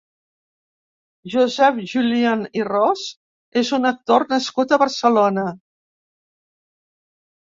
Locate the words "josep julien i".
1.33-2.63